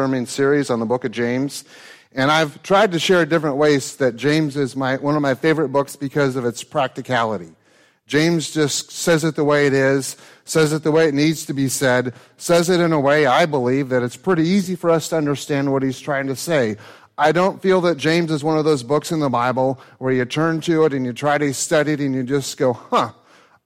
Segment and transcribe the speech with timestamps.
[0.00, 1.62] sermon series on the book of James.
[2.14, 5.68] And I've tried to share different ways that James is my, one of my favorite
[5.68, 7.52] books because of its practicality.
[8.06, 10.16] James just says it the way it is,
[10.46, 13.44] says it the way it needs to be said, says it in a way I
[13.44, 16.78] believe that it's pretty easy for us to understand what he's trying to say.
[17.18, 20.24] I don't feel that James is one of those books in the Bible where you
[20.24, 23.12] turn to it and you try to study it and you just go, huh,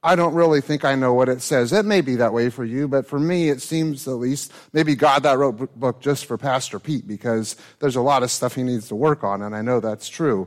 [0.05, 1.73] I don't really think I know what it says.
[1.73, 4.95] It may be that way for you, but for me, it seems at least maybe
[4.95, 8.63] God that wrote book just for Pastor Pete because there's a lot of stuff he
[8.63, 10.47] needs to work on, and I know that's true.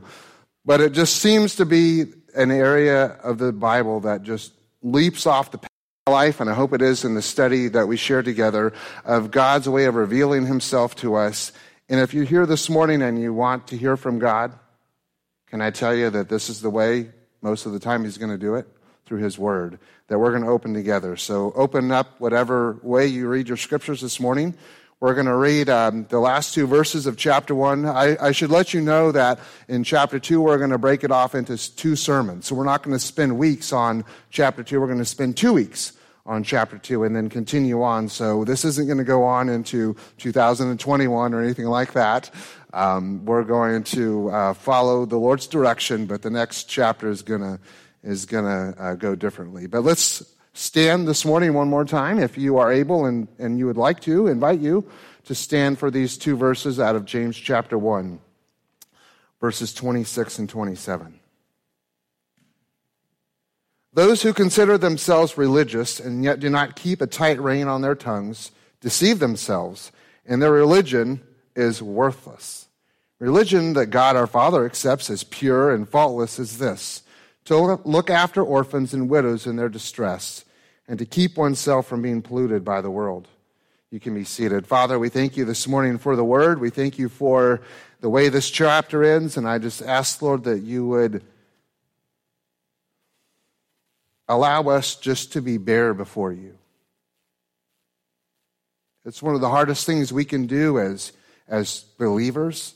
[0.64, 2.04] But it just seems to be
[2.36, 5.58] an area of the Bible that just leaps off the
[6.06, 8.72] life, and I hope it is in the study that we share together
[9.04, 11.50] of God's way of revealing himself to us.
[11.88, 14.56] And if you're here this morning and you want to hear from God,
[15.48, 17.10] can I tell you that this is the way
[17.42, 18.68] most of the time he's going to do it?
[19.08, 21.16] Through His Word that we're going to open together.
[21.16, 24.54] So open up whatever way you read your scriptures this morning.
[25.00, 27.86] We're going to read um, the last two verses of chapter one.
[27.86, 31.12] I, I, should let you know that in chapter two, we're going to break it
[31.12, 32.46] off into two sermons.
[32.46, 34.80] So we're not going to spend weeks on chapter two.
[34.80, 35.92] We're going to spend two weeks
[36.26, 38.08] on chapter two and then continue on.
[38.08, 42.30] So this isn't going to go on into 2021 or anything like that.
[42.74, 47.40] Um, we're going to uh, follow the Lord's direction, but the next chapter is going
[47.40, 47.60] to
[48.02, 49.66] is going to uh, go differently.
[49.66, 50.22] But let's
[50.54, 52.18] stand this morning one more time.
[52.18, 54.88] If you are able and, and you would like to, invite you
[55.24, 58.18] to stand for these two verses out of James chapter 1,
[59.40, 61.18] verses 26 and 27.
[63.92, 67.94] Those who consider themselves religious and yet do not keep a tight rein on their
[67.94, 69.90] tongues deceive themselves,
[70.24, 71.20] and their religion
[71.56, 72.68] is worthless.
[73.18, 77.02] Religion that God our Father accepts as pure and faultless is this
[77.48, 80.44] to look after orphans and widows in their distress,
[80.86, 83.28] and to keep oneself from being polluted by the world.
[83.90, 84.66] You can be seated.
[84.66, 86.60] Father, we thank you this morning for the word.
[86.60, 87.62] We thank you for
[88.00, 91.24] the way this chapter ends, and I just ask, Lord, that you would
[94.28, 96.58] allow us just to be bare before you.
[99.06, 101.12] It's one of the hardest things we can do as,
[101.48, 102.74] as believers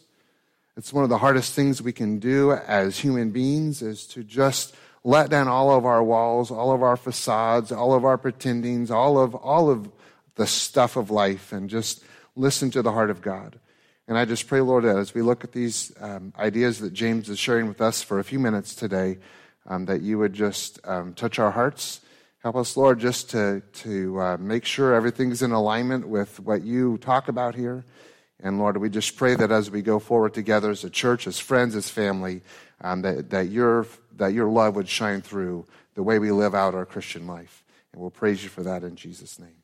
[0.77, 4.75] it's one of the hardest things we can do as human beings is to just
[5.05, 9.19] let down all of our walls, all of our facades, all of our pretendings, all
[9.19, 9.91] of, all of
[10.37, 12.03] the stuff of life and just
[12.37, 13.59] listen to the heart of God.
[14.09, 17.29] And I just pray, Lord, that as we look at these um, ideas that James
[17.29, 19.19] is sharing with us for a few minutes today,
[19.67, 22.01] um, that you would just um, touch our hearts.
[22.43, 26.99] Help us, Lord, just to, to uh, make sure everything's in alignment with what you
[26.99, 27.85] talk about here.
[28.43, 31.39] And Lord, we just pray that as we go forward together as a church, as
[31.39, 32.43] friends, as family,
[32.81, 33.87] um, that, that, your,
[34.17, 35.65] that your love would shine through
[35.95, 37.63] the way we live out our Christian life.
[37.93, 39.55] And we'll praise you for that in Jesus' name.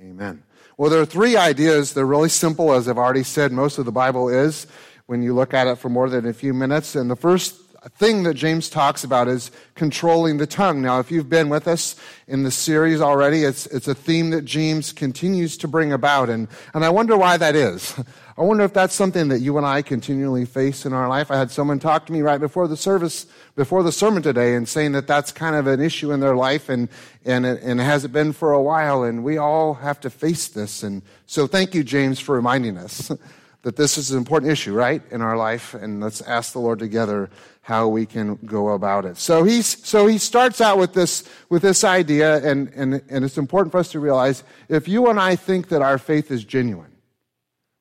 [0.00, 0.42] Amen.
[0.76, 1.94] Well, there are three ideas.
[1.94, 3.52] They're really simple, as I've already said.
[3.52, 4.66] Most of the Bible is
[5.06, 6.96] when you look at it for more than a few minutes.
[6.96, 7.54] And the first
[7.90, 10.82] thing that James talks about is controlling the tongue.
[10.82, 11.94] Now, if you've been with us
[12.26, 16.28] in the series already, it's, it's a theme that James continues to bring about.
[16.28, 17.94] And, and I wonder why that is.
[18.38, 21.30] I wonder if that's something that you and I continually face in our life.
[21.30, 24.68] I had someone talk to me right before the service, before the sermon today, and
[24.68, 26.90] saying that that's kind of an issue in their life, and
[27.24, 29.04] and it, and it hasn't been for a while.
[29.04, 30.82] And we all have to face this.
[30.82, 33.10] And so, thank you, James, for reminding us
[33.66, 35.74] that this is an important issue, right, in our life.
[35.74, 37.28] And let's ask the Lord together
[37.62, 39.16] how we can go about it.
[39.16, 43.36] So he's, so he starts out with this, with this idea, and, and, and it's
[43.36, 46.92] important for us to realize if you and I think that our faith is genuine,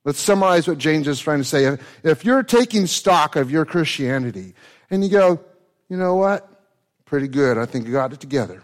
[0.05, 1.77] let's summarize what James is trying to say.
[2.01, 4.55] If you're taking stock of your Christianity
[4.89, 5.39] and you go,
[5.87, 6.49] you know what?
[7.05, 7.59] Pretty good.
[7.59, 8.63] I think you got it together.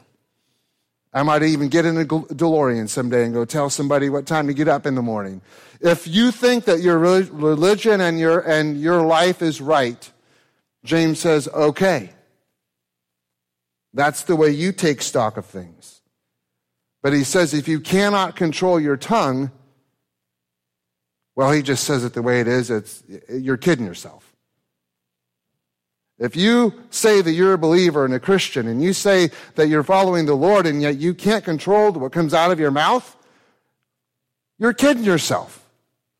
[1.13, 4.53] I might even get in a DeLorean someday and go tell somebody what time to
[4.53, 5.41] get up in the morning.
[5.81, 10.09] If you think that your religion and your, and your life is right,
[10.85, 12.11] James says, okay.
[13.93, 16.01] That's the way you take stock of things.
[17.01, 19.51] But he says if you cannot control your tongue,
[21.35, 22.69] well, he just says it the way it is.
[22.69, 24.30] It's, you're kidding yourself.
[26.21, 29.81] If you say that you're a believer and a Christian and you say that you're
[29.81, 33.17] following the Lord and yet you can't control what comes out of your mouth,
[34.59, 35.67] you're kidding yourself.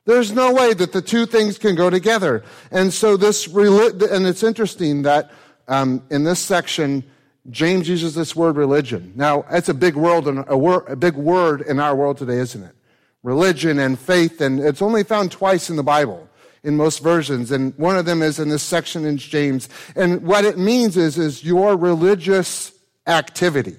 [0.05, 2.43] There's no way that the two things can go together.
[2.71, 5.29] And so this, and it's interesting that
[5.67, 7.03] um, in this section,
[7.51, 9.13] James uses this word religion.
[9.15, 12.37] Now, it's a big world and a, wor- a big word in our world today,
[12.37, 12.73] isn't it?
[13.21, 16.27] Religion and faith, and it's only found twice in the Bible
[16.63, 19.67] in most versions, and one of them is in this section in James.
[19.95, 22.71] And what it means is, is your religious
[23.07, 23.77] activity.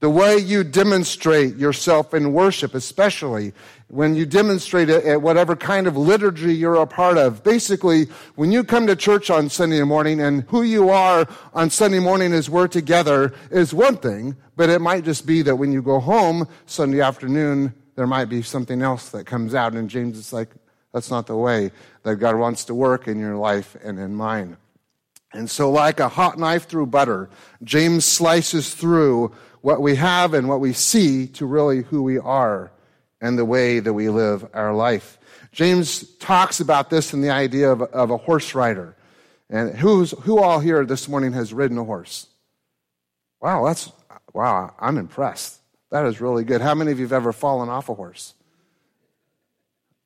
[0.00, 3.54] The way you demonstrate yourself in worship, especially,
[3.88, 7.42] when you demonstrate it at whatever kind of liturgy you're a part of.
[7.42, 8.04] Basically,
[8.34, 12.34] when you come to church on Sunday morning and who you are on Sunday morning
[12.34, 15.98] as we're together is one thing, but it might just be that when you go
[15.98, 19.72] home Sunday afternoon, there might be something else that comes out.
[19.72, 20.50] And James is like,
[20.96, 21.72] that's not the way
[22.04, 24.56] that God wants to work in your life and in mine.
[25.34, 27.28] And so, like a hot knife through butter,
[27.62, 32.72] James slices through what we have and what we see to really who we are
[33.20, 35.18] and the way that we live our life.
[35.52, 38.96] James talks about this in the idea of, of a horse rider.
[39.50, 42.26] And who's, who all here this morning has ridden a horse?
[43.42, 43.92] Wow, that's,
[44.32, 45.60] wow, I'm impressed.
[45.90, 46.62] That is really good.
[46.62, 48.32] How many of you have ever fallen off a horse?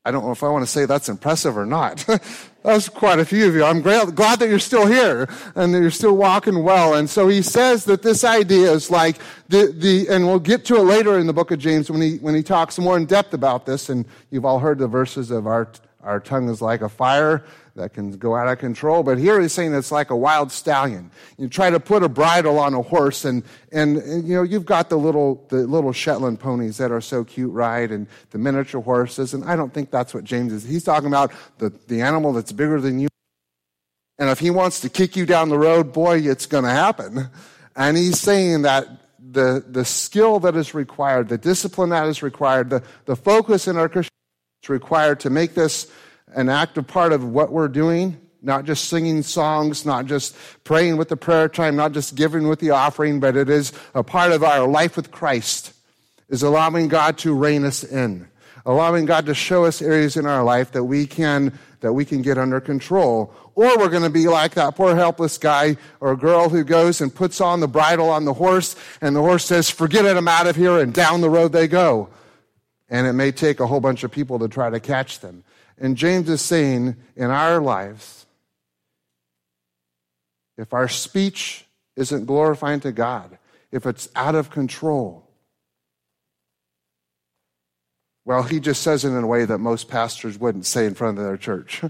[0.02, 2.06] I don't know if I want to say that's impressive or not.
[2.62, 3.62] that's quite a few of you.
[3.64, 6.94] I'm glad that you're still here and that you're still walking well.
[6.94, 9.17] And so he says that this idea is like
[9.49, 12.17] the, the, and we'll get to it later in the book of James when he,
[12.17, 13.91] when he talks more in depth about this.
[13.91, 15.69] And you've all heard the verses of our,
[16.02, 17.44] our tongue is like a fire
[17.76, 19.02] that can go out of control.
[19.02, 21.11] But here he's saying it's like a wild stallion.
[21.38, 23.43] You try to put a bridle on a horse, and,
[23.73, 27.25] and, and, you know you've got the little the little Shetland ponies that are so
[27.25, 27.91] cute, right?
[27.91, 29.35] And the miniature horses.
[29.35, 30.64] And I don't think that's what James is.
[30.64, 33.08] He's talking about the, the animal that's bigger than you.
[34.19, 37.31] And if he wants to kick you down the road, boy, it's going to happen.
[37.75, 38.87] And he's saying that
[39.32, 43.76] the, the skill that is required, the discipline that is required, the, the focus in
[43.76, 44.11] our Christian
[44.62, 45.90] is required to make this
[46.34, 51.08] an active part of what we're doing, not just singing songs, not just praying with
[51.08, 54.42] the prayer time, not just giving with the offering, but it is a part of
[54.42, 55.72] our life with Christ,
[56.28, 58.28] is allowing God to rein us in,
[58.64, 62.22] allowing God to show us areas in our life that we can, that we can
[62.22, 63.34] get under control.
[63.56, 67.14] Or we're going to be like that poor helpless guy or girl who goes and
[67.14, 70.46] puts on the bridle on the horse and the horse says, forget it, I'm out
[70.46, 72.08] of here, and down the road they go.
[72.90, 75.44] And it may take a whole bunch of people to try to catch them.
[75.78, 78.26] And James is saying in our lives,
[80.58, 81.64] if our speech
[81.96, 83.38] isn't glorifying to God,
[83.72, 85.26] if it's out of control,
[88.25, 91.19] well, he just says it in a way that most pastors wouldn't say in front
[91.19, 91.82] of their church.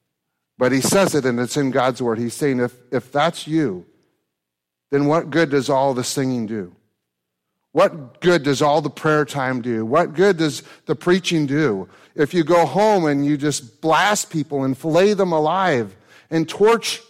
[0.58, 2.18] but he says it and it's in God's word.
[2.18, 3.84] He's saying, if, if that's you,
[4.90, 6.74] then what good does all the singing do?
[7.74, 9.84] What good does all the prayer time do?
[9.84, 11.88] What good does the preaching do?
[12.14, 15.96] If you go home and you just blast people and fillet them alive
[16.30, 17.02] and torch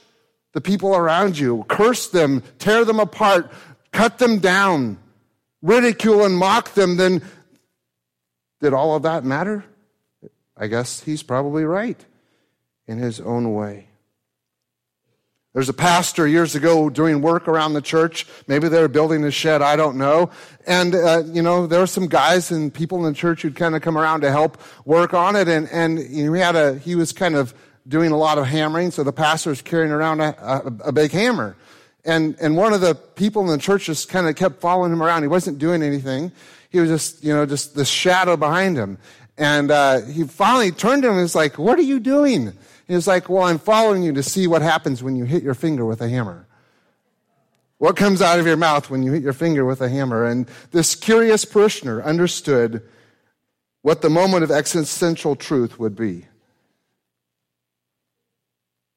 [0.54, 3.52] the people around you, curse them, tear them apart,
[3.92, 4.96] cut them down,
[5.60, 7.20] ridicule and mock them, then
[8.62, 9.66] did all of that matter?
[10.56, 12.02] I guess he's probably right
[12.86, 13.88] in his own way.
[15.54, 18.26] There's a pastor years ago doing work around the church.
[18.48, 19.62] Maybe they were building a shed.
[19.62, 20.30] I don't know.
[20.66, 23.76] And, uh, you know, there were some guys and people in the church who'd kind
[23.76, 25.46] of come around to help work on it.
[25.46, 27.54] And, and he had a, he was kind of
[27.86, 28.90] doing a lot of hammering.
[28.90, 31.56] So the pastor was carrying around a, a, a big hammer.
[32.04, 35.04] And, and one of the people in the church just kind of kept following him
[35.04, 35.22] around.
[35.22, 36.32] He wasn't doing anything.
[36.68, 38.98] He was just, you know, just the shadow behind him.
[39.38, 42.54] And, uh, he finally turned to him and was like, what are you doing?
[42.86, 45.54] He was like, Well, I'm following you to see what happens when you hit your
[45.54, 46.46] finger with a hammer.
[47.78, 50.24] What comes out of your mouth when you hit your finger with a hammer?
[50.24, 52.82] And this curious parishioner understood
[53.82, 56.26] what the moment of existential truth would be.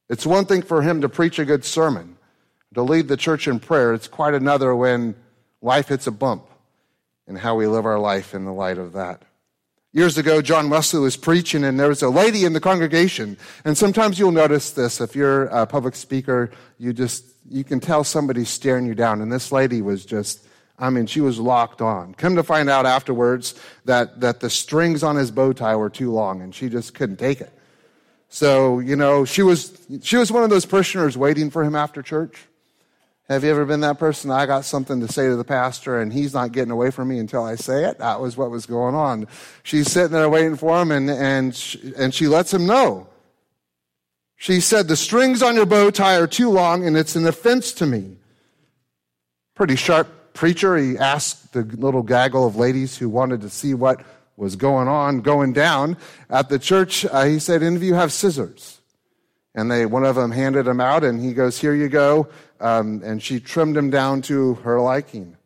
[0.09, 2.17] It's one thing for him to preach a good sermon,
[2.73, 3.93] to lead the church in prayer.
[3.93, 5.15] It's quite another when
[5.61, 6.47] life hits a bump
[7.27, 9.23] and how we live our life in the light of that.
[9.93, 13.37] Years ago, John Wesley was preaching, and there was a lady in the congregation.
[13.63, 18.03] And sometimes you'll notice this if you're a public speaker, you just you can tell
[18.03, 19.21] somebody's staring you down.
[19.21, 20.45] And this lady was just,
[20.77, 22.13] I mean, she was locked on.
[22.15, 26.11] Come to find out afterwards that that the strings on his bow tie were too
[26.11, 27.53] long, and she just couldn't take it.
[28.27, 32.01] So you know, she was she was one of those parishioners waiting for him after
[32.01, 32.45] church.
[33.29, 34.31] Have you ever been that person?
[34.31, 37.19] I got something to say to the pastor and he's not getting away from me
[37.19, 37.97] until I say it.
[37.97, 39.27] That was what was going on.
[39.63, 43.07] She's sitting there waiting for him and, and, she, and she lets him know.
[44.37, 47.73] She said, the strings on your bow tie are too long and it's an offense
[47.73, 48.15] to me.
[49.55, 50.77] Pretty sharp preacher.
[50.77, 54.01] He asked the little gaggle of ladies who wanted to see what
[54.37, 55.97] was going on, going down
[56.29, 57.03] at the church.
[57.03, 58.77] Uh, he said, any of you have scissors?
[59.57, 62.29] And they, one of them handed him out, and he goes, Here you go.
[62.59, 65.37] Um, and she trimmed him down to her liking.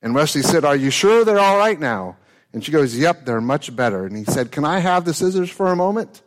[0.00, 2.16] And Wesley said, Are you sure they're all right now?
[2.52, 4.06] And she goes, Yep, they're much better.
[4.06, 6.22] And he said, Can I have the scissors for a moment?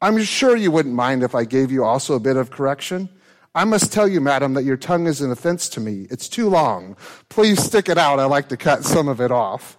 [0.00, 3.08] I'm sure you wouldn't mind if I gave you also a bit of correction.
[3.54, 6.06] I must tell you, madam, that your tongue is an offense to me.
[6.10, 6.96] It's too long.
[7.30, 8.20] Please stick it out.
[8.20, 9.78] I like to cut some of it off.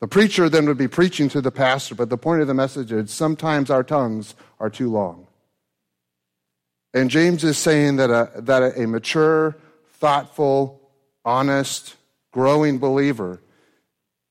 [0.00, 2.92] The preacher then would be preaching to the pastor, but the point of the message
[2.92, 5.25] is sometimes our tongues are too long.
[6.96, 9.54] And James is saying that a, that a mature,
[9.96, 10.80] thoughtful,
[11.26, 11.94] honest,
[12.32, 13.42] growing believer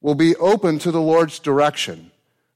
[0.02, 2.10] will be open to the Lord's direction.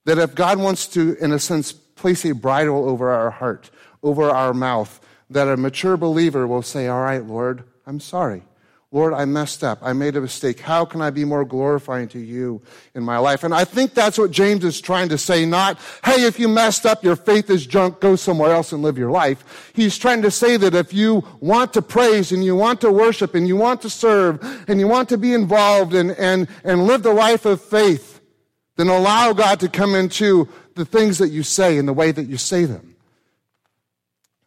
[0.06, 3.70] That if God wants to, in a sense, place a bridle over our heart,
[4.02, 5.00] over our mouth,
[5.30, 8.42] that a mature believer will say, All right, Lord, I'm sorry.
[8.92, 9.78] Lord, I messed up.
[9.84, 10.60] I made a mistake.
[10.60, 12.60] How can I be more glorifying to you
[12.96, 13.44] in my life?
[13.44, 15.46] And I think that's what James is trying to say.
[15.46, 18.98] Not, hey, if you messed up, your faith is junk, go somewhere else and live
[18.98, 19.72] your life.
[19.76, 23.36] He's trying to say that if you want to praise and you want to worship
[23.36, 27.04] and you want to serve and you want to be involved and, and, and live
[27.04, 28.22] the life of faith,
[28.78, 32.26] then allow God to come into the things that you say and the way that
[32.26, 32.96] you say them.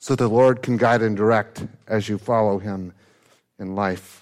[0.00, 2.92] So the Lord can guide and direct as you follow him
[3.60, 4.21] in life.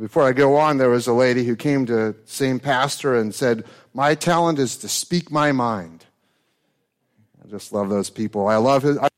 [0.00, 3.66] Before I go on, there was a lady who came to same pastor and said,
[3.92, 6.06] "My talent is to speak my mind."
[7.44, 8.48] I just love those people.
[8.48, 8.96] I love his.
[8.96, 9.08] I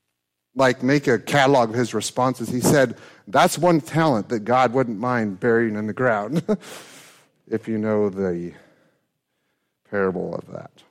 [0.57, 2.49] like make a catalog of his responses.
[2.49, 2.97] He said,
[3.29, 6.43] "That's one talent that God wouldn't mind burying in the ground."
[7.49, 8.53] if you know the
[9.89, 10.83] parable of that.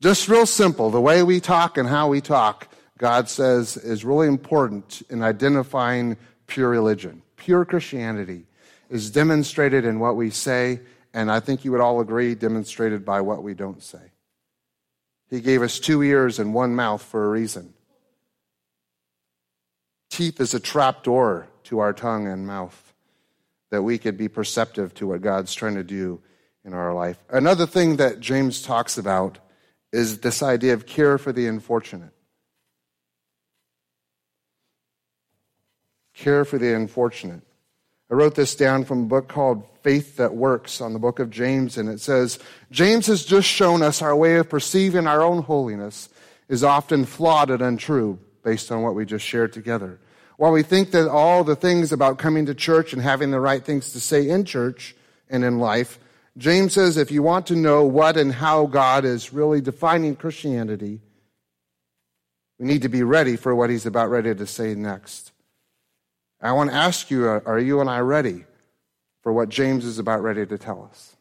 [0.00, 0.88] Just real simple.
[0.88, 6.16] The way we talk and how we talk, God says, is really important in identifying
[6.46, 8.46] pure religion pure Christianity
[8.88, 10.80] is demonstrated in what we say,
[11.12, 14.12] and I think you would all agree, demonstrated by what we don't say.
[15.28, 17.74] He gave us two ears and one mouth for a reason.
[20.10, 22.92] Teeth is a trap door to our tongue and mouth
[23.70, 26.20] that we could be perceptive to what God's trying to do
[26.64, 27.16] in our life.
[27.28, 29.38] Another thing that James talks about
[29.90, 32.12] is this idea of care for the unfortunate.
[36.22, 37.42] Care for the unfortunate.
[38.10, 41.30] I wrote this down from a book called Faith That Works on the book of
[41.30, 42.38] James, and it says
[42.70, 46.08] James has just shown us our way of perceiving our own holiness
[46.48, 49.98] is often flawed and untrue based on what we just shared together.
[50.36, 53.64] While we think that all the things about coming to church and having the right
[53.64, 54.94] things to say in church
[55.28, 55.98] and in life,
[56.36, 61.00] James says if you want to know what and how God is really defining Christianity,
[62.58, 65.31] we need to be ready for what he's about ready to say next.
[66.42, 68.44] I want to ask you uh, are you and I ready
[69.22, 71.16] for what James is about ready to tell us?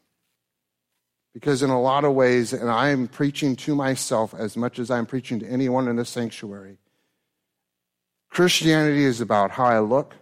[1.33, 4.89] Because in a lot of ways, and I am preaching to myself as much as
[4.89, 6.77] I'm preaching to anyone in this sanctuary,
[8.29, 10.15] Christianity is about how I look.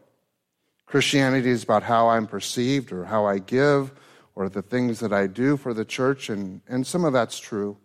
[0.85, 3.93] Christianity is about how I'm perceived or how I give
[4.35, 7.77] or the things that I do for the church, and, and some of that's true.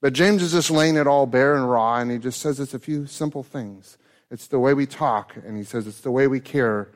[0.00, 2.74] But James is just laying it all bare and raw, and he just says it's
[2.74, 3.96] a few simple things.
[4.34, 6.88] It's the way we talk, and he says it's the way we care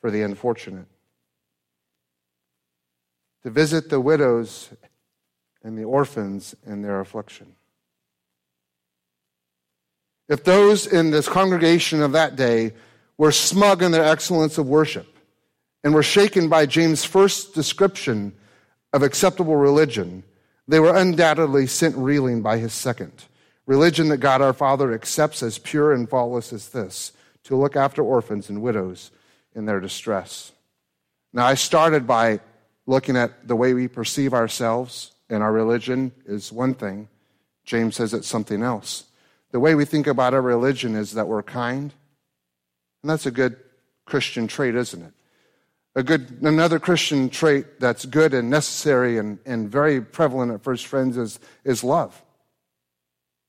[0.00, 0.86] for the unfortunate.
[3.42, 4.70] To visit the widows
[5.64, 7.56] and the orphans in their affliction.
[10.28, 12.74] If those in this congregation of that day
[13.18, 15.18] were smug in their excellence of worship
[15.82, 18.34] and were shaken by James' first description
[18.92, 20.22] of acceptable religion,
[20.68, 23.24] they were undoubtedly sent reeling by his second.
[23.66, 27.12] Religion that God our Father accepts as pure and faultless as this
[27.44, 29.10] to look after orphans and widows
[29.54, 30.52] in their distress.
[31.32, 32.40] Now, I started by
[32.86, 37.08] looking at the way we perceive ourselves and our religion is one thing.
[37.64, 39.04] James says it's something else.
[39.52, 41.92] The way we think about our religion is that we're kind.
[43.02, 43.56] And that's a good
[44.04, 45.12] Christian trait, isn't it?
[45.94, 50.86] A good, another Christian trait that's good and necessary and, and very prevalent at First
[50.86, 52.22] Friends is, is love.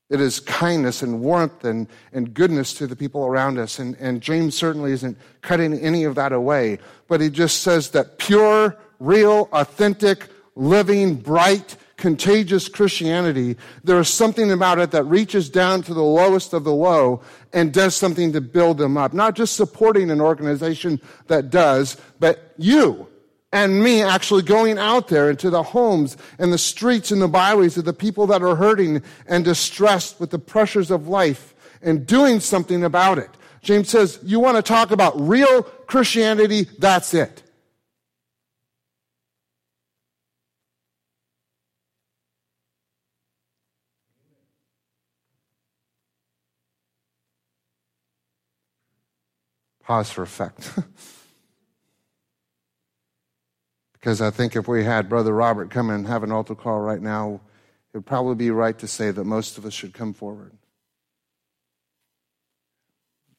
[0.10, 3.80] It is kindness and warmth and, and goodness to the people around us.
[3.80, 8.18] And, and James certainly isn't cutting any of that away, but he just says that
[8.18, 15.84] pure, real, authentic, living, bright, contagious Christianity, there is something about it that reaches down
[15.84, 17.22] to the lowest of the low
[17.54, 19.14] and does something to build them up.
[19.14, 23.08] Not just supporting an organization that does, but you
[23.54, 27.78] and me actually going out there into the homes and the streets and the byways
[27.78, 32.40] of the people that are hurting and distressed with the pressures of life and doing
[32.40, 33.30] something about it.
[33.62, 36.64] James says, You want to talk about real Christianity?
[36.80, 37.44] That's it.
[49.84, 50.72] Pause for effect.
[54.04, 57.02] Because I think if we had Brother Robert come and have an altar call right
[57.02, 57.40] now,
[57.94, 60.52] it would probably be right to say that most of us should come forward.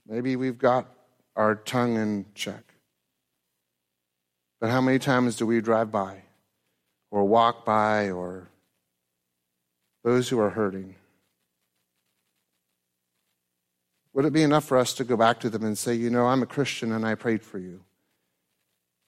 [0.09, 0.89] Maybe we've got
[1.37, 2.63] our tongue in check.
[4.59, 6.23] But how many times do we drive by
[7.11, 8.49] or walk by or
[10.03, 10.95] those who are hurting?
[14.15, 16.25] Would it be enough for us to go back to them and say, You know,
[16.25, 17.83] I'm a Christian and I prayed for you?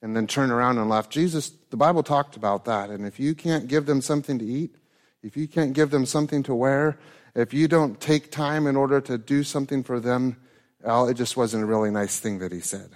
[0.01, 1.09] And then turn around and laugh.
[1.09, 2.89] Jesus, the Bible talked about that.
[2.89, 4.75] And if you can't give them something to eat,
[5.23, 6.99] if you can't give them something to wear,
[7.35, 10.37] if you don't take time in order to do something for them,
[10.83, 12.89] well, it just wasn't a really nice thing that he said.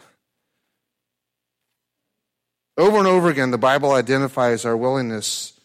[2.77, 5.60] Over and over again, the Bible identifies our willingness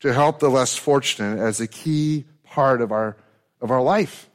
[0.00, 3.16] to help the less fortunate as a key part of our,
[3.60, 4.28] of our life,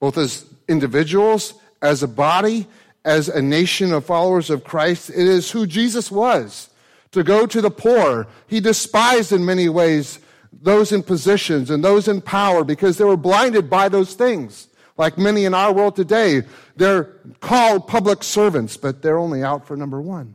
[0.00, 2.66] both as individuals, as a body,
[3.06, 5.08] as a nation of followers of Christ.
[5.10, 6.68] It is who Jesus was
[7.12, 8.26] to go to the poor.
[8.48, 10.18] He despised in many ways
[10.52, 14.68] those in positions and those in power because they were blinded by those things.
[14.98, 16.42] Like many in our world today,
[16.74, 17.04] they're
[17.40, 20.34] called public servants, but they're only out for number one.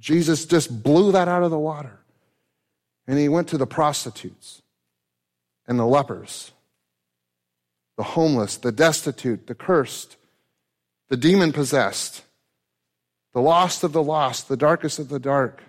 [0.00, 1.98] Jesus just blew that out of the water.
[3.06, 4.62] And he went to the prostitutes
[5.66, 6.52] and the lepers,
[7.96, 10.16] the homeless, the destitute, the cursed,
[11.08, 12.22] the demon possessed,
[13.32, 15.62] the lost of the lost, the darkest of the dark.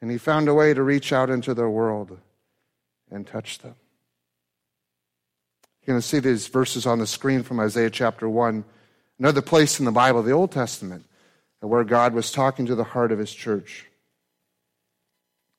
[0.00, 2.18] And he found a way to reach out into their world
[3.10, 3.76] and touch them.
[5.82, 8.64] You're going to see these verses on the screen from Isaiah chapter 1.
[9.18, 11.04] Another place in the Bible, the Old Testament,
[11.60, 13.86] where God was talking to the heart of his church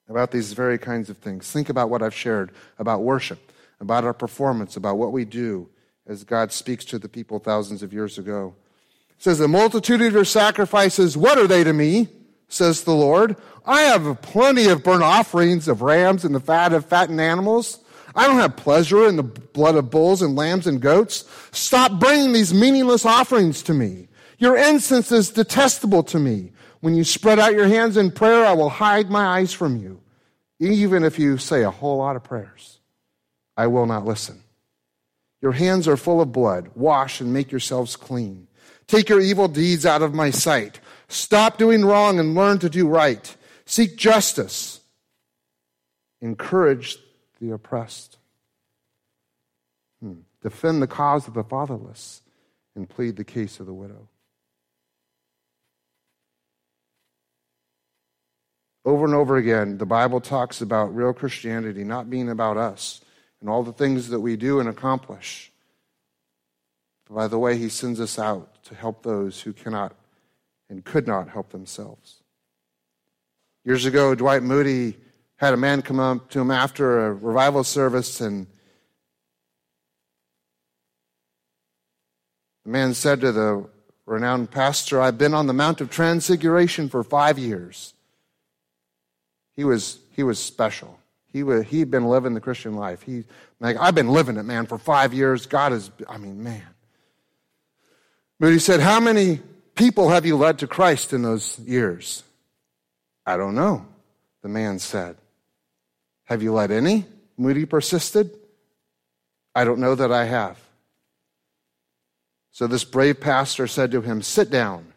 [0.09, 1.49] about these very kinds of things.
[1.49, 5.69] Think about what I've shared about worship, about our performance, about what we do
[6.05, 8.53] as God speaks to the people thousands of years ago.
[9.17, 12.09] Says, The multitude of your sacrifices, what are they to me?
[12.53, 13.35] says the Lord.
[13.65, 17.79] I have plenty of burnt offerings of rams and the fat of fattened animals.
[18.15, 21.25] I don't have pleasure in the blood of bulls and lambs and goats.
[21.51, 24.07] Stop bringing these meaningless offerings to me.
[24.37, 26.51] Your incense is detestable to me.
[26.81, 30.01] When you spread out your hands in prayer, I will hide my eyes from you.
[30.59, 32.79] Even if you say a whole lot of prayers,
[33.57, 34.43] I will not listen.
[35.41, 36.71] Your hands are full of blood.
[36.75, 38.47] Wash and make yourselves clean.
[38.87, 40.79] Take your evil deeds out of my sight.
[41.07, 43.35] Stop doing wrong and learn to do right.
[43.65, 44.81] Seek justice.
[46.21, 46.97] Encourage
[47.39, 48.17] the oppressed.
[50.01, 50.21] Hmm.
[50.41, 52.21] Defend the cause of the fatherless
[52.75, 54.09] and plead the case of the widow.
[58.85, 62.99] Over and over again, the Bible talks about real Christianity not being about us
[63.39, 65.52] and all the things that we do and accomplish.
[67.07, 69.95] But by the way, He sends us out to help those who cannot
[70.69, 72.21] and could not help themselves.
[73.65, 74.97] Years ago, Dwight Moody
[75.37, 78.47] had a man come up to him after a revival service, and
[82.63, 83.69] the man said to the
[84.05, 87.93] renowned pastor, I've been on the Mount of Transfiguration for five years.
[89.55, 90.99] He was, he was special.
[91.31, 93.01] He was, he'd been living the Christian life.
[93.01, 93.23] He,
[93.59, 95.45] like, I've been living it, man, for five years.
[95.45, 96.63] God is, I mean, man.
[98.43, 99.39] Moody said, How many
[99.73, 102.23] people have you led to Christ in those years?
[103.25, 103.85] I don't know,
[104.41, 105.15] the man said.
[106.25, 107.05] Have you led any?
[107.37, 108.31] Moody persisted.
[109.55, 110.59] I don't know that I have.
[112.51, 114.91] So this brave pastor said to him, Sit down.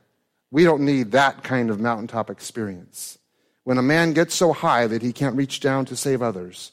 [0.50, 3.16] We don't need that kind of mountaintop experience.
[3.62, 6.72] When a man gets so high that he can't reach down to save others,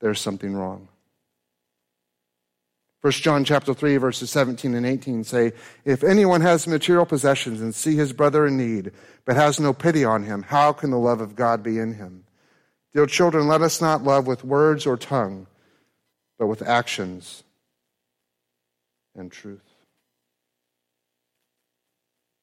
[0.00, 0.88] there's something wrong.
[3.00, 5.52] 1 John chapter 3 verses 17 and 18 say,
[5.84, 8.90] If anyone has material possessions and see his brother in need,
[9.24, 12.24] but has no pity on him, how can the love of God be in him?
[12.92, 15.46] Dear children, let us not love with words or tongue,
[16.38, 17.44] but with actions
[19.14, 19.60] and truth.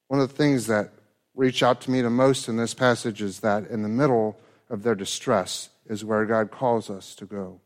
[0.08, 0.91] One of the things that
[1.36, 4.38] reach out to me the most in this passage is that in the middle
[4.70, 7.60] of their distress is where God calls us to go.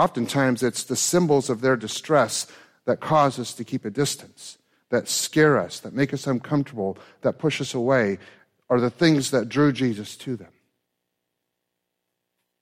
[0.00, 2.46] Oftentimes, it's the symbols of their distress
[2.86, 4.56] that cause us to keep a distance,
[4.88, 8.16] that scare us, that make us uncomfortable, that push us away
[8.70, 10.52] are the things that drew Jesus to them.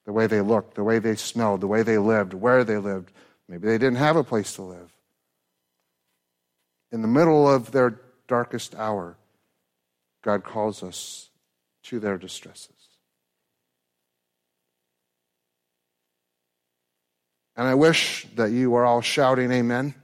[0.04, 3.12] The way they looked, the way they smelled, the way they lived, where they lived.
[3.48, 4.92] Maybe they didn't have a place to live.
[6.90, 9.16] In the middle of their darkest hour,
[10.24, 11.30] God calls us
[11.84, 12.77] to their distresses.
[17.58, 19.96] And I wish that you were all shouting amen.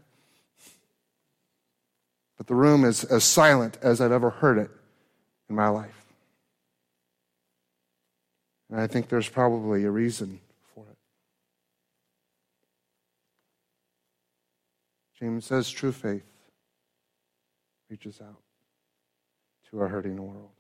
[2.37, 4.71] But the room is as silent as I've ever heard it
[5.49, 6.05] in my life.
[8.69, 10.40] And I think there's probably a reason
[10.75, 10.99] for it.
[15.21, 16.29] James says true faith
[17.88, 18.43] reaches out.
[19.71, 20.51] to a hurting world.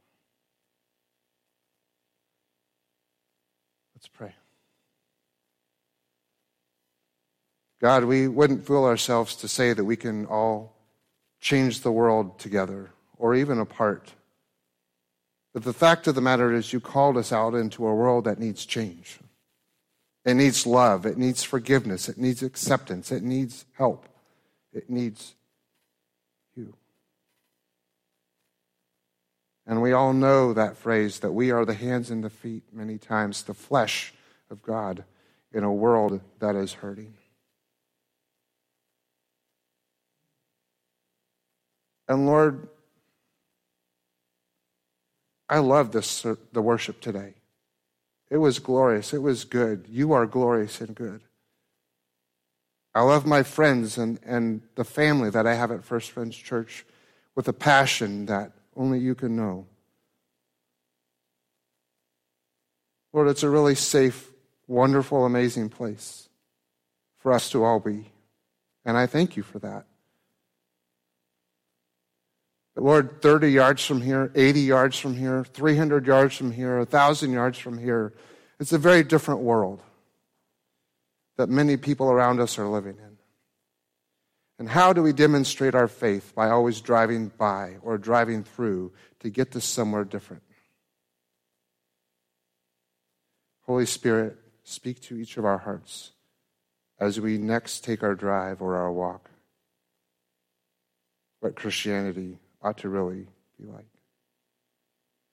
[3.96, 4.34] Let's pray.
[7.84, 10.74] God, we wouldn't fool ourselves to say that we can all
[11.38, 14.14] change the world together or even apart.
[15.52, 18.40] But the fact of the matter is, you called us out into a world that
[18.40, 19.20] needs change.
[20.24, 21.04] It needs love.
[21.04, 22.08] It needs forgiveness.
[22.08, 23.12] It needs acceptance.
[23.12, 24.08] It needs help.
[24.72, 25.34] It needs
[26.56, 26.72] you.
[29.66, 32.96] And we all know that phrase that we are the hands and the feet, many
[32.96, 34.14] times, the flesh
[34.50, 35.04] of God
[35.52, 37.12] in a world that is hurting.
[42.08, 42.68] And Lord,
[45.48, 47.34] I love this, the worship today.
[48.30, 49.12] It was glorious.
[49.12, 49.86] It was good.
[49.88, 51.22] You are glorious and good.
[52.94, 56.84] I love my friends and, and the family that I have at First Friends Church
[57.34, 59.66] with a passion that only you can know.
[63.12, 64.30] Lord, it's a really safe,
[64.66, 66.28] wonderful, amazing place
[67.18, 68.10] for us to all be.
[68.84, 69.86] And I thank you for that.
[72.76, 77.58] Lord, 30 yards from here, 80 yards from here, 300 yards from here, 1,000 yards
[77.58, 78.12] from here,
[78.58, 79.80] it's a very different world
[81.36, 83.16] that many people around us are living in.
[84.58, 86.32] And how do we demonstrate our faith?
[86.34, 90.42] By always driving by or driving through to get to somewhere different.
[93.62, 96.12] Holy Spirit, speak to each of our hearts
[96.98, 99.30] as we next take our drive or our walk.
[101.40, 103.26] What Christianity ought to really
[103.60, 103.86] be like.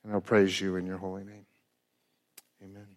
[0.03, 1.45] And I'll praise you in your holy name.
[2.63, 2.87] Amen.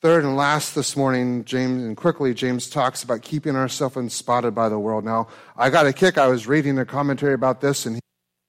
[0.00, 4.68] Third and last this morning, James, and quickly, James talks about keeping ourselves unspotted by
[4.68, 5.04] the world.
[5.04, 6.18] Now, I got a kick.
[6.18, 8.00] I was reading a commentary about this, and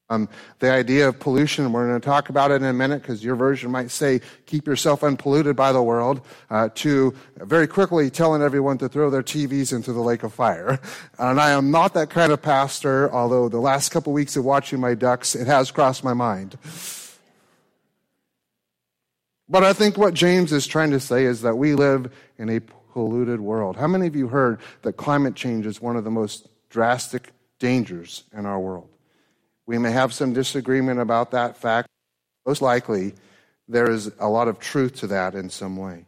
[0.10, 0.28] um,
[0.60, 3.36] the idea of pollution, we're going to talk about it in a minute because your
[3.36, 8.78] version might say, keep yourself unpolluted by the world, uh, to very quickly telling everyone
[8.80, 10.80] to throw their TVs into the lake of fire.
[11.20, 14.80] And I am not that kind of pastor, although the last couple weeks of watching
[14.80, 16.58] my ducks, it has crossed my mind.
[19.48, 22.60] But I think what James is trying to say is that we live in a
[22.60, 23.78] polluted world.
[23.78, 28.24] How many of you heard that climate change is one of the most drastic dangers
[28.34, 28.90] in our world?
[29.66, 31.88] We may have some disagreement about that fact.
[32.46, 33.14] Most likely,
[33.68, 36.06] there is a lot of truth to that in some way.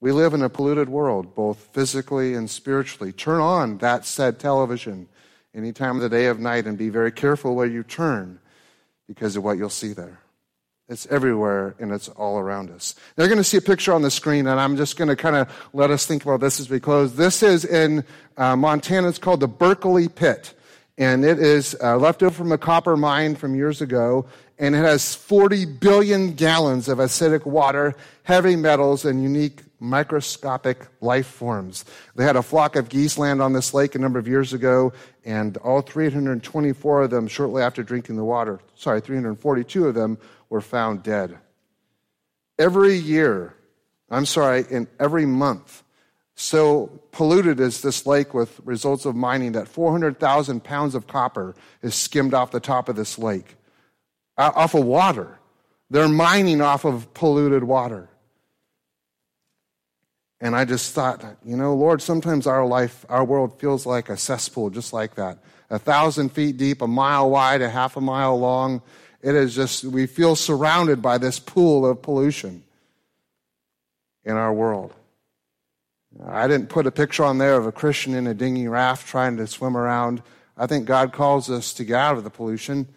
[0.00, 3.12] We live in a polluted world, both physically and spiritually.
[3.12, 5.08] Turn on that said television
[5.54, 8.38] any time of the day of night and be very careful where you turn
[9.06, 10.18] because of what you'll see there.
[10.88, 12.94] It's everywhere and it's all around us.
[13.16, 15.36] They're going to see a picture on the screen, and I'm just going to kind
[15.36, 17.16] of let us think about this as we close.
[17.16, 18.04] This is in
[18.36, 19.08] uh, Montana.
[19.08, 20.52] It's called the Berkeley Pit
[20.96, 24.26] and it is uh, left over from a copper mine from years ago,
[24.58, 31.26] and it has 40 billion gallons of acidic water, heavy metals, and unique microscopic life
[31.26, 31.84] forms.
[32.16, 34.92] They had a flock of geese land on this lake a number of years ago,
[35.24, 40.60] and all 324 of them, shortly after drinking the water, sorry, 342 of them were
[40.60, 41.38] found dead.
[42.58, 43.54] Every year,
[44.10, 45.82] I'm sorry, in every month,
[46.36, 51.94] so polluted is this lake with results of mining that 400,000 pounds of copper is
[51.94, 53.56] skimmed off the top of this lake,
[54.36, 55.38] off of water.
[55.90, 58.08] They're mining off of polluted water.
[60.40, 64.16] And I just thought, you know, Lord, sometimes our life, our world feels like a
[64.16, 65.38] cesspool just like that.
[65.70, 68.82] A thousand feet deep, a mile wide, a half a mile long.
[69.22, 72.64] It is just, we feel surrounded by this pool of pollution
[74.24, 74.92] in our world.
[76.22, 79.36] I didn't put a picture on there of a Christian in a dinghy raft trying
[79.38, 80.22] to swim around.
[80.56, 82.88] I think God calls us to get out of the pollution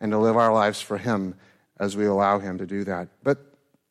[0.00, 1.34] and to live our lives for Him
[1.78, 3.08] as we allow Him to do that.
[3.22, 3.38] But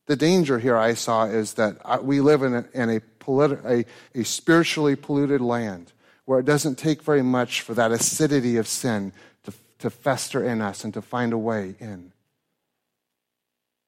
[0.08, 3.64] the danger here I saw is that uh, we live in a, in a, politi-
[3.66, 5.94] a, a spiritually polluted land
[6.26, 10.62] where it doesn't take very much for that acidity of sin to, to fester in
[10.62, 12.12] us and to find a way in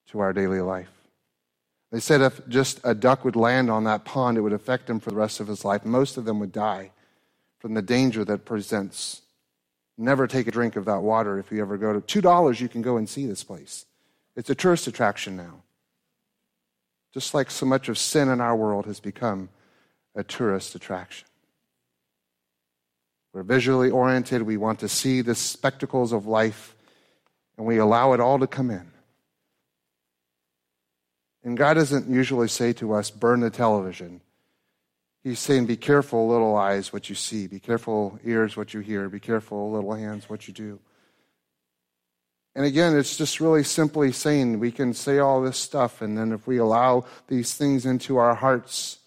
[0.09, 0.94] to our daily life.
[1.95, 4.99] They said if just a duck would land on that pond, it would affect him
[4.99, 5.85] for the rest of his life.
[5.85, 6.91] Most of them would die
[7.59, 9.21] from the danger that presents.
[9.97, 12.21] Never take a drink of that water if you ever go to.
[12.21, 13.85] $2, you can go and see this place.
[14.35, 15.61] It's a tourist attraction now.
[17.13, 19.47] Just like so much of sin in our world has become
[20.15, 21.29] a tourist attraction.
[23.31, 24.41] We're visually oriented.
[24.41, 26.75] We want to see the spectacles of life,
[27.55, 28.91] and we allow it all to come in.
[31.45, 34.19] And God doesn't usually say to us, burn the television.
[35.23, 37.45] He's saying, be careful, little eyes, what you see.
[37.45, 39.07] Be careful, ears, what you hear.
[39.09, 40.79] Be careful, little hands, what you do.
[42.55, 46.31] And again, it's just really simply saying we can say all this stuff, and then
[46.31, 48.99] if we allow these things into our hearts,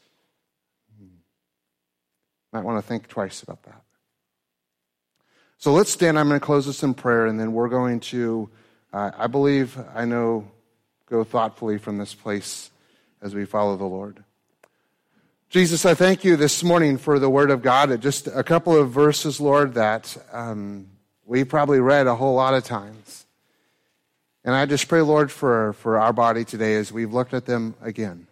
[2.53, 3.83] might want to think twice about that.
[5.57, 6.19] So let's stand.
[6.19, 8.49] I'm going to close this in prayer, and then we're going to,
[8.93, 10.51] uh, I believe, I know,
[11.09, 12.71] go thoughtfully from this place
[13.23, 14.23] as we follow the Lord.
[15.51, 18.03] Jesus, I thank you this morning for the Word of God.
[18.03, 20.89] Just a couple of verses, Lord, that um,
[21.25, 23.25] we probably read a whole lot of times.
[24.45, 27.75] And I just pray, Lord, for, for our body today as we've looked at them
[27.83, 28.27] again,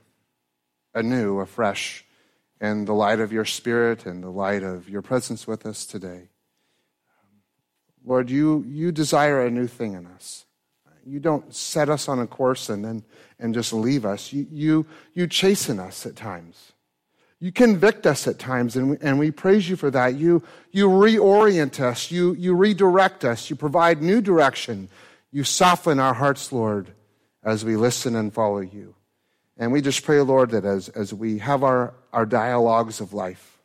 [0.94, 2.04] anew, afresh,
[2.60, 6.28] in the light of your Spirit and the light of your presence with us today.
[8.04, 10.45] Lord, you, you desire a new thing in us.
[11.06, 13.04] You don't set us on a course and then
[13.38, 14.32] and just leave us.
[14.32, 16.72] You, you, you chasten us at times.
[17.38, 20.14] You convict us at times, and we, and we praise you for that.
[20.14, 20.42] You,
[20.72, 24.88] you reorient us, you, you redirect us, you provide new direction.
[25.30, 26.92] You soften our hearts, Lord,
[27.44, 28.94] as we listen and follow you.
[29.58, 33.55] And we just pray, Lord, that as, as we have our, our dialogues of life,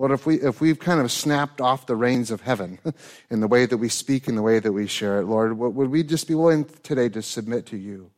[0.00, 2.78] Lord, if, we, if we've kind of snapped off the reins of heaven
[3.30, 5.90] in the way that we speak and the way that we share it, Lord, would
[5.90, 8.10] we just be willing today to submit to you?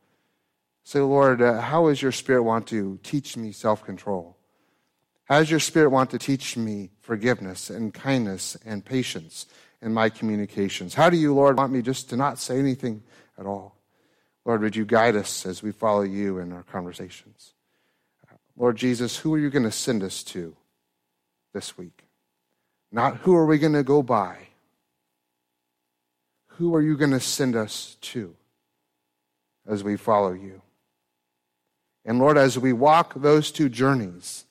[0.85, 4.37] Say, Lord, uh, how does your Spirit want to teach me self control?
[5.25, 9.45] How does your Spirit want to teach me forgiveness and kindness and patience
[9.81, 10.93] in my communications?
[10.93, 13.03] How do you, Lord, want me just to not say anything
[13.37, 13.75] at all?
[14.45, 17.51] Lord, would you guide us as we follow you in our conversations?
[18.55, 20.55] Lord Jesus, who are you going to send us to
[21.53, 22.03] this week?
[22.91, 24.37] Not who are we going to go by?
[26.57, 28.35] Who are you going to send us to
[29.67, 30.61] as we follow you?
[32.05, 34.45] And Lord, as we walk those two journeys,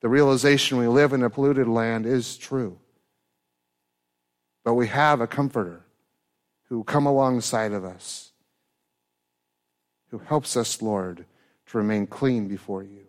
[0.00, 2.78] the realization we live in a polluted land is true.
[4.64, 5.84] But we have a comforter
[6.68, 8.32] who come alongside of us,
[10.10, 11.24] who helps us, Lord,
[11.66, 13.07] to remain clean before you.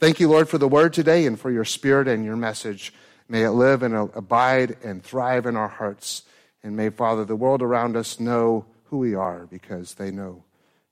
[0.00, 2.94] Thank you, Lord, for the word today and for your spirit and your message.
[3.28, 6.22] May it live and abide and thrive in our hearts.
[6.62, 10.42] And may, Father, the world around us know who we are because they know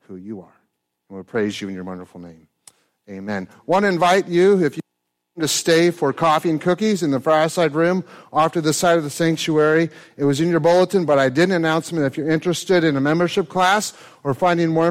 [0.00, 0.60] who you are.
[1.08, 2.48] And we praise you in your wonderful name.
[3.08, 3.48] Amen.
[3.50, 4.82] I Want to invite you, if you
[5.36, 8.98] want to stay for coffee and cookies in the fireside room off to the side
[8.98, 9.88] of the sanctuary.
[10.18, 13.00] It was in your bulletin, but I did an announcement if you're interested in a
[13.00, 14.88] membership class or finding more